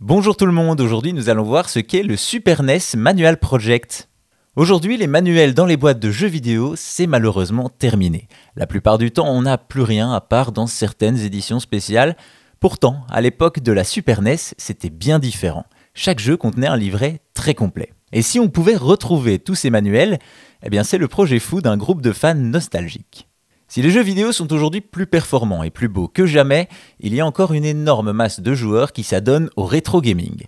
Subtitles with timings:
[0.00, 4.08] Bonjour tout le monde, aujourd'hui nous allons voir ce qu'est le Super NES Manual Project.
[4.54, 8.28] Aujourd'hui, les manuels dans les boîtes de jeux vidéo, c'est malheureusement terminé.
[8.54, 12.16] La plupart du temps, on n'a plus rien à part dans certaines éditions spéciales.
[12.60, 15.66] Pourtant, à l'époque de la Super NES, c'était bien différent.
[15.94, 17.92] Chaque jeu contenait un livret très complet.
[18.12, 20.20] Et si on pouvait retrouver tous ces manuels,
[20.62, 23.27] eh bien c'est le projet fou d'un groupe de fans nostalgiques.
[23.68, 26.68] Si les jeux vidéo sont aujourd'hui plus performants et plus beaux que jamais,
[27.00, 30.46] il y a encore une énorme masse de joueurs qui s'adonnent au rétro gaming.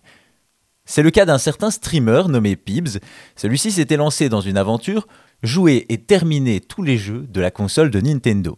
[0.87, 2.98] C'est le cas d'un certain streamer nommé Pibs.
[3.37, 5.06] Celui-ci s'était lancé dans une aventure,
[5.42, 8.56] jouer et terminer tous les jeux de la console de Nintendo.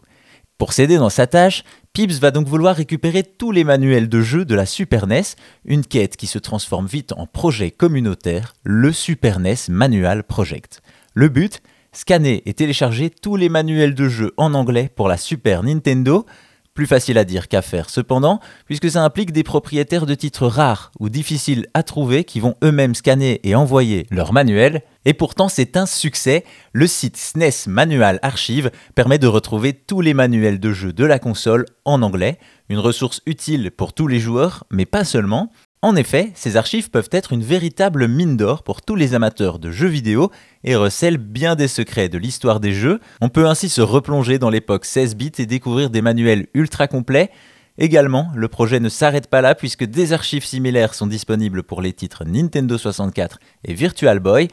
[0.59, 4.45] Pour s'aider dans sa tâche, Pibs va donc vouloir récupérer tous les manuels de jeux
[4.45, 5.23] de la Super NES,
[5.65, 10.83] une quête qui se transforme vite en projet communautaire, le Super NES Manual Project.
[11.15, 11.61] Le but
[11.95, 16.25] Scanner et télécharger tous les manuels de jeu en anglais pour la Super Nintendo.
[16.73, 20.91] Plus facile à dire qu'à faire cependant, puisque ça implique des propriétaires de titres rares
[20.99, 24.81] ou difficiles à trouver qui vont eux-mêmes scanner et envoyer leurs manuels.
[25.05, 30.15] Et pourtant c'est un succès, le site SNES Manual Archive permet de retrouver tous les
[30.15, 32.39] manuels de jeu de la console en anglais,
[32.71, 35.51] une ressource utile pour tous les joueurs, mais pas seulement.
[35.85, 39.73] En effet, ces archives peuvent être une véritable mine d'or pour tous les amateurs de
[39.73, 40.31] jeux vidéo
[40.63, 43.01] et recèlent bien des secrets de l'histoire des jeux.
[43.21, 47.33] On peut ainsi se replonger dans l'époque 16 bits et découvrir des manuels ultra complets.
[47.79, 51.93] Également, le projet ne s'arrête pas là puisque des archives similaires sont disponibles pour les
[51.93, 54.47] titres Nintendo 64 et Virtual Boy.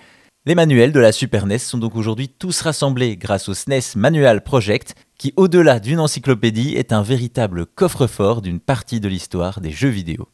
[0.48, 4.42] Les manuels de la Super NES sont donc aujourd'hui tous rassemblés grâce au SNES Manual
[4.42, 9.90] Project, qui au-delà d'une encyclopédie est un véritable coffre-fort d'une partie de l'histoire des jeux
[9.90, 10.28] vidéo.